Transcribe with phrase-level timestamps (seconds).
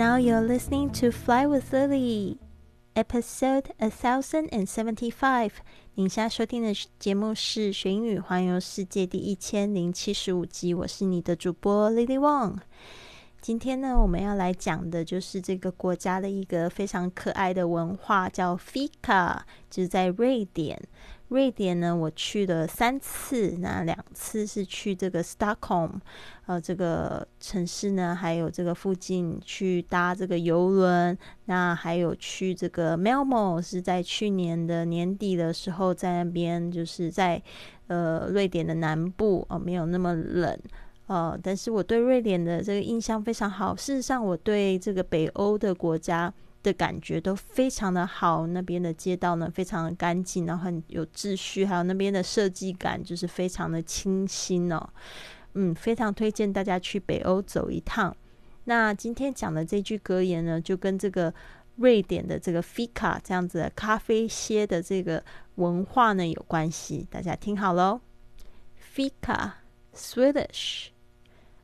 [0.00, 2.38] Now you're listening to Fly with Lily,
[2.94, 5.52] episode a thousand and seventy-five.
[5.94, 12.58] 您现在收听的节目是《学英语环游世界》第一千零七十五集，我是你的主播 Lily Wong。
[13.41, 20.79] 今天呢，我们要来讲的就是这个国家的一个非常可爱的文化，叫 Fika，就是在瑞典。
[21.29, 25.93] 瑞典呢，我去了三次，那两次是去这个 Stockholm，
[26.45, 37.41] 呃，这个城市呢，还有这个附近去搭这个游轮，那还有去这个 Malmo，是在去年的年底的时候，在那边就是在
[37.87, 40.59] 呃瑞典的南部哦，没有那么冷，
[41.11, 43.75] 呃，但是我对瑞典的这个印象非常好。
[43.75, 46.33] 事实上，我对这个北欧的国家。
[46.63, 54.79] 的感觉都非常的好，那边的街道呢非常的干净，然后很有秩序，还有那边的设计感就是非常的清新哦。
[55.55, 58.15] 嗯，非常推荐大家去北欧走一趟。
[58.65, 61.33] 那今天讲的这句格言呢，就跟这个
[61.77, 65.23] 瑞典的这个 Fika 这样子的咖啡歇的这个
[65.55, 68.01] 文化呢有关系，大家听好喽。
[68.93, 69.53] Fika
[69.95, 70.89] Swedish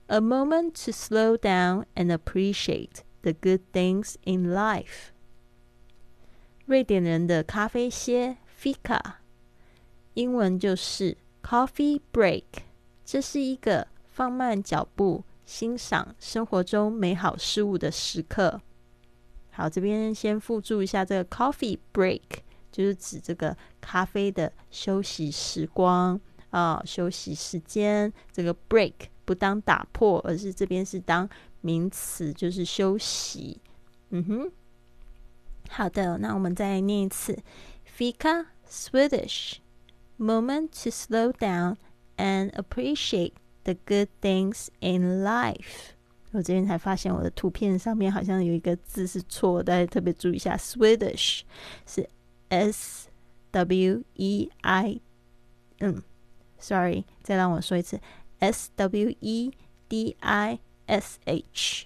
[0.07, 3.03] A moment to slow down and appreciate。
[3.23, 5.09] The good things in life。
[6.65, 9.15] 瑞典人的咖啡歇 （Fika），
[10.13, 12.43] 英文就是 “coffee break”。
[13.03, 18.61] 这是一个放慢脚步、欣赏生活中美好事物的时刻。
[19.51, 22.21] 好，这边先附注一下，这个 “coffee break”
[22.71, 26.17] 就是指这个咖啡的休息时光
[26.51, 28.13] 啊，休息时间。
[28.31, 28.93] 这个 “break”
[29.27, 31.29] 不当打破，而是这边是当。
[31.61, 33.59] 名词就是休息，
[34.11, 34.51] 嗯哼，
[35.69, 37.37] 好的，那我们再来念一次
[37.97, 41.75] ，Fika Swedish，moment to slow down
[42.15, 43.33] and appreciate
[43.63, 45.89] the good things in life。
[46.31, 51.41] 我这边才发现我的图片上面好像有一个字是错，大家特别注意一下，Swedish
[51.85, 52.07] 是
[52.47, 53.09] S
[53.51, 55.01] W E I，
[55.79, 56.01] 嗯
[56.59, 57.99] ，Sorry，再让我说一次
[58.39, 59.51] ，S W E
[59.89, 60.59] D I。
[60.89, 61.85] S H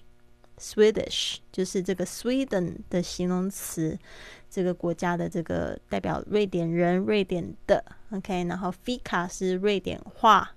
[0.56, 3.98] Swedish 就是这个 Sweden 的形容词，
[4.48, 10.52] 这个国家的这个代表瑞典人、瑞典的 OK，然后 Fika 是瑞典话。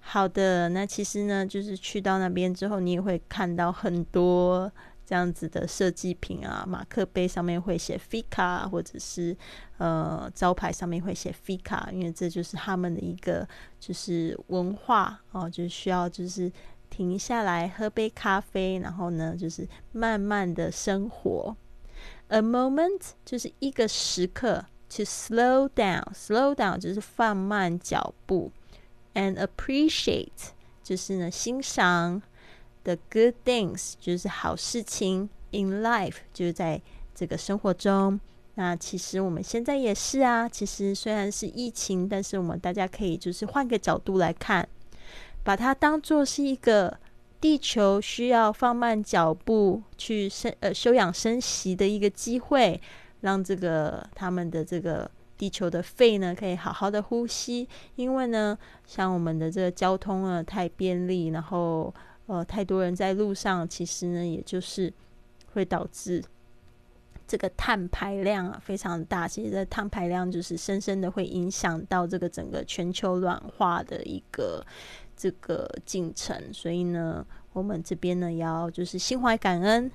[0.00, 4.70] 好的，那其实呢，就是去到那边之后，你也会看到很多
[5.06, 9.34] 这样子的设计品啊，马克杯上面会写 Fika，或者是
[9.78, 13.48] 呃招牌上面会写 Fika，因为这就是他们的一个
[13.80, 16.52] 就是文化哦，就需要就是。
[16.88, 21.54] 停下来喝杯咖啡，然后呢，就是慢慢的生活。
[22.28, 28.52] A moment 就是一个时刻，to slow down，slow down 就是放慢脚步
[29.14, 30.52] ，and appreciate
[30.82, 32.22] 就是呢欣赏
[32.86, 36.80] the good things 就是好事情，in life 就是在
[37.12, 38.20] 这个生活中。
[38.54, 44.66] 那其实我们现在也是啊，其实虽然是疫情，但是我们大家可以就是换个角度来看。
[45.42, 46.98] 把它当做是一个
[47.40, 52.80] 地球需要放慢脚步去生呃休养生息的一个机会，
[53.20, 57.68] 让这个他们的这个地球的肺呢可以好好的呼吸。
[57.94, 61.94] 因为呢，像我们的这个交通啊太便利，然后
[62.26, 64.92] 呃太多人在路上，其实呢也就是
[65.52, 66.22] 会导致
[67.26, 69.26] 这个碳排量啊非常大。
[69.26, 74.64] 其实这碳排量就是深深的会影响到这个整个全球暖化的一个。
[75.18, 79.90] 这个进程，所以呢，我们这边呢要就是心怀感恩。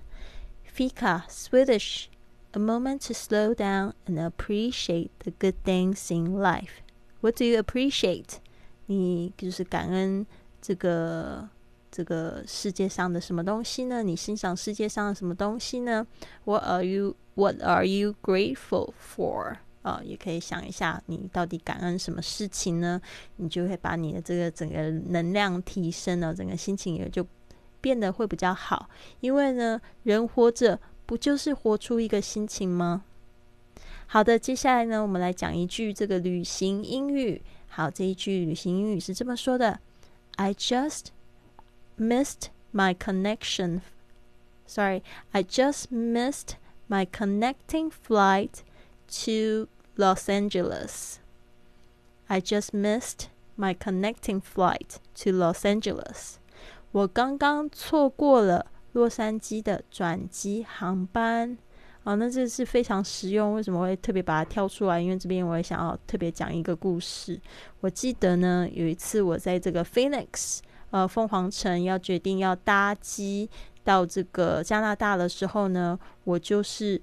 [0.75, 2.05] Fika Swedish,
[2.53, 6.81] a moment to slow down and appreciate the good things in life.
[7.19, 8.37] What do you appreciate?
[8.87, 10.25] 你就是感恩
[10.59, 11.47] 这个
[11.91, 14.01] 这个世界上的什么东西呢？
[14.01, 16.07] 你欣赏世界上的什么东西呢
[16.45, 19.57] ？What are you What are you grateful for?
[19.81, 23.01] 啊，也可以想一下，你到底感恩什么事情呢？
[23.37, 27.25] 你就会把你的这个整个能量提升了，整个心情也就
[27.79, 28.89] 变得会比较好。
[29.21, 33.03] 因为呢，人活着不就是活出一个心情吗？
[34.05, 37.41] 好的，接下来呢，我们来讲一句这个旅行英语。
[37.67, 39.79] 好，这一句旅行英语是这么说的
[40.35, 41.05] ：I just
[41.98, 43.80] missed my connection.
[44.66, 45.02] Sorry,
[45.32, 46.56] I just missed.
[46.88, 48.62] my connecting flight
[49.08, 51.20] to Los Angeles.
[52.28, 56.38] I just missed my connecting flight to Los Angeles.
[56.92, 61.58] 我刚刚错过了洛杉矶的转机航班。
[62.04, 63.54] 哦，那这是非常实用。
[63.54, 65.00] 为什么会特别把它挑出来？
[65.00, 67.40] 因为这边我也想要特别讲一个故事。
[67.80, 70.60] 我记得呢，有一次我在这个 Phoenix，
[70.91, 73.49] 呃，凤凰城要决定要搭机
[73.83, 77.01] 到这个加拿大的时候呢，我就是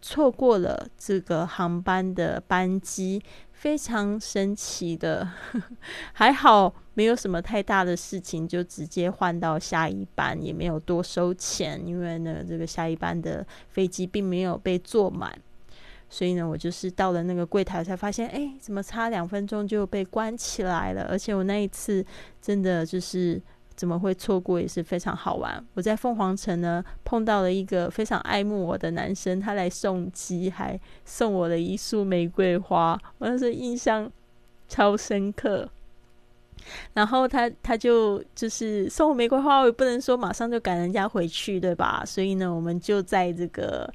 [0.00, 3.20] 错过了这个航班的班机。
[3.52, 5.28] 非常神奇的，
[6.14, 15.30] 还好没有什么太大的事情，就直接换到下一班，也没有多收钱，因为呢，这个下一班的飞机并没有被坐满，
[16.10, 21.06] 所以呢，我就是到了那个柜台才发现，哎，怎么差两分钟就被关起来了？
[21.08, 22.04] 而且我那一次
[22.42, 23.40] 真的就是。
[23.76, 25.64] 怎么会错过也是非常好玩。
[25.72, 34.12] 我在凤凰城呢碰到了一个非常爱慕我的男生，他来送机，还送我了一束玫瑰花，我那时印象
[34.68, 35.66] 超深刻。
[36.92, 42.02] 然后他他就就是送我玫瑰花，我也不能说马上就赶人家回去，对吧？
[42.04, 43.90] 所以呢，我们就在这个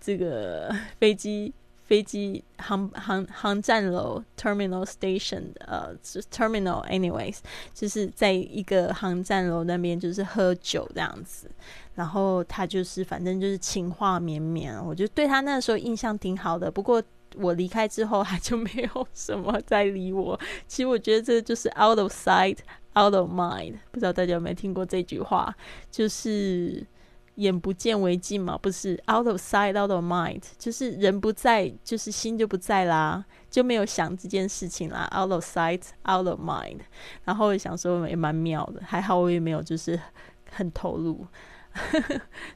[0.00, 1.52] 这个飞机。
[1.86, 5.94] 飞机航航航站楼 （terminal station） 呃
[6.32, 7.38] ，terminal，anyways，
[7.72, 11.48] 就是在一个航站楼那边，就是喝酒这样子。
[11.94, 16.68] 然后他就是反正就是情话绵绵，我就对他那时候印象挺好的。
[16.68, 17.00] 不过
[17.36, 20.36] 我离开之后，他就没有什么再理我。
[20.66, 22.58] 其实我觉得这就是 out of sight,
[22.98, 23.74] out of mind。
[23.92, 25.56] 不知道大家有没有听过这句话？
[25.88, 26.84] 就是。
[27.36, 35.08] 眼不见为净嘛，不是 out of sight, out of mind，就是人不在，就是心就不在啦，就没有想这件事情啦。
[35.14, 36.80] out of sight, out of mind。
[37.24, 40.00] 然后我想说也蛮妙的，还好我也没有就是
[40.50, 41.26] 很投入。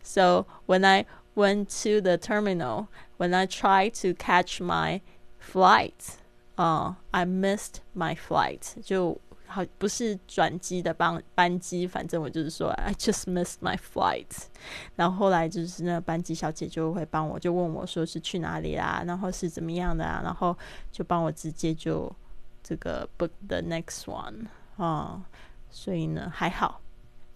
[0.02, 1.04] so when I
[1.34, 2.86] went to the terminal,
[3.18, 5.02] when I tried to catch my
[5.38, 6.16] flight,
[6.56, 8.80] uh, I missed my flight.
[8.82, 9.20] 就
[9.52, 14.28] 好，不是转机的班班机，反正我就是说，I just missed my flight。
[14.94, 20.56] 然后后来就是那个班机小姐就会帮我，就问我说是去哪里啦，然后是怎么样的啊，然后
[20.92, 22.10] 就帮我直接就
[22.62, 25.20] 这个 book the next one 啊，
[25.68, 26.80] 所以呢还好。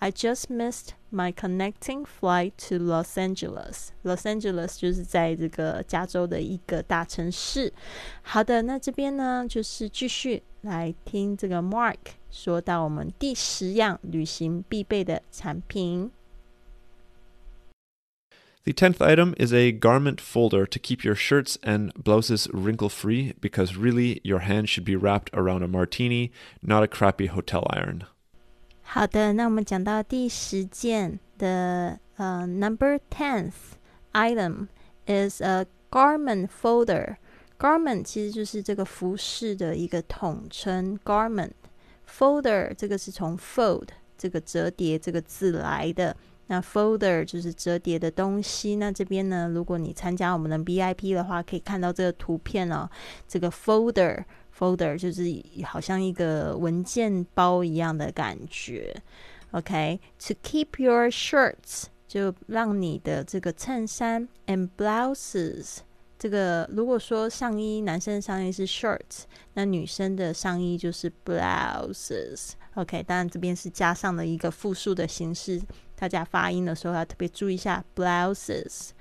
[0.04, 3.92] I just missed my connecting flight to Los Angeles.
[4.04, 7.74] Los Angeles 就是在这个加州的一个大城市。
[8.22, 11.98] 好的，那这边呢就是继续来听这个 Mark
[12.32, 16.12] 说到我们第十样旅行必备的产品。
[18.64, 23.76] The tenth item is a garment folder to keep your shirts and blouses wrinkle free because
[23.76, 26.32] really your hand should be wrapped around a martini,
[26.62, 28.04] not a crappy hotel iron.
[28.95, 33.75] 好的，那我们讲到第十件的呃，number tenth
[34.13, 34.69] item
[35.09, 37.17] is a garment folder。
[37.59, 40.97] garment 其实就是这个服饰的一个统称。
[41.05, 41.51] garment
[42.09, 46.17] folder 这个是从 fold 这个折叠这个字来的。
[46.47, 48.77] 那 folder 就是折叠的东西。
[48.77, 52.89] 那这边呢，如果你参加我们的 VIP 的话，可以看到这个图片哦。
[53.27, 54.25] 这个 folder。
[54.57, 55.25] folder 就是
[55.65, 58.95] 好像一个文件包一样的感觉。
[59.51, 65.79] OK，to keep your shirts 就让你的这个衬衫 and blouses
[66.25, 72.53] 这个如果说上衣，男生的上衣是 shirts，那女生的上衣就是 blouses。
[72.77, 75.61] OK，当然这边是加上了一个复数的形式，
[75.95, 78.93] 大家发音的时候要特别注意一下 blouses。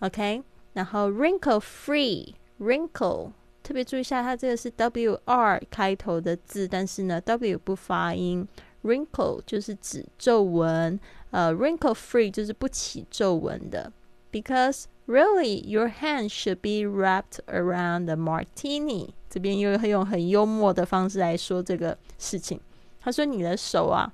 [0.00, 0.42] OK，
[0.74, 3.32] 然后 wrinkle free，wrinkle。
[3.62, 8.46] 特别注意一下，它这个是 W R 开头的字，但是呢，W 不发音。
[8.82, 13.90] Wrinkle 就是指皱纹，呃，wrinkle free 就是不起皱纹的。
[14.30, 19.08] Because really, your hand should be wrapped around the martini。
[19.28, 22.60] 这边又会用很幽默的方式来说这个事情。
[23.00, 24.12] 他说你的手啊，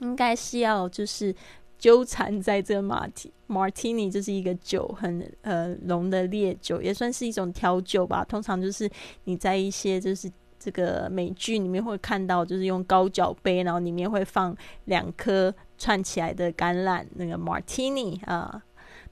[0.00, 1.34] 应该是要就是。
[1.78, 8.24] 纠缠在这马提 martini 就是一个酒，很呃浓的烈酒，也算是一种调酒吧。
[8.24, 8.88] 通常就是
[9.24, 10.30] 你在一些就是
[10.60, 18.62] 这个美剧里面会看到，就是用高脚杯，然后里面会放两颗串起来的橄榄，那个 martini 啊，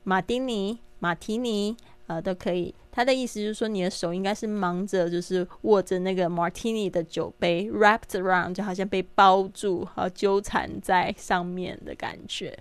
[0.04, 1.76] 马丁尼、马提尼。
[2.06, 2.74] 呃，都可以。
[2.90, 12.58] 他的意思就是说，你的手应该是忙着，就是握着那个 martini 的酒杯，wrapped around，就好像被包住和纠缠在上面的感觉。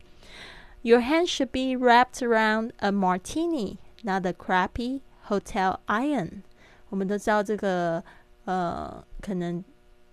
[0.83, 6.43] Your hand should be wrapped around a martini, not a crappy hotel iron。
[6.89, 8.03] 我们都知道这个，
[8.45, 9.63] 呃，可能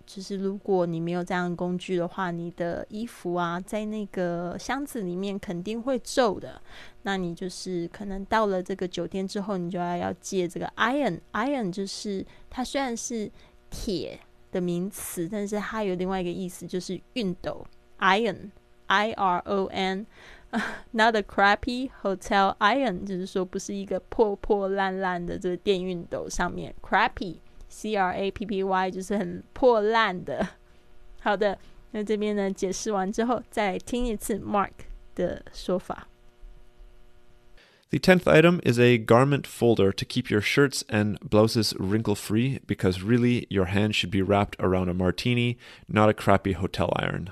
[0.07, 6.61] 就是如果你没有这样的工具的话，你的衣服啊，在那个箱子里面肯定会皱的。
[7.03, 13.31] 那你就是可能到了这个酒店之后，你就要要借这个 iron，iron 就是它虽然是
[13.69, 14.19] 铁
[14.53, 17.67] 的名词，但是它有另外一个意思，就是熨斗
[17.99, 20.07] iron，i r o n。
[20.93, 27.39] Not a crappy hotel iron，就是说不是一个破破烂烂的这个电熨斗上面，crappy。
[27.70, 30.48] C R A P P Y 就是很破烂的。
[31.22, 31.58] 好的，
[31.92, 34.72] 那这边呢解释完之后，再听一次 Mark
[35.16, 36.08] 的说法。
[37.90, 43.04] The tenth item is a garment folder to keep your shirts and blouses wrinkle free because
[43.04, 47.32] really your hand should be wrapped around a martini, not a crappy hotel iron.